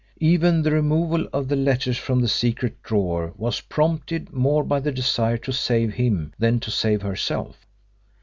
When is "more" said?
4.33-4.63